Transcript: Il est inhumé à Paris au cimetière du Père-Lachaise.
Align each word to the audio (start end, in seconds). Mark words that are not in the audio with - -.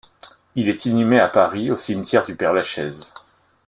Il 0.55 0.67
est 0.67 0.85
inhumé 0.87 1.19
à 1.19 1.27
Paris 1.27 1.69
au 1.69 1.77
cimetière 1.77 2.25
du 2.25 2.33
Père-Lachaise. 2.35 3.13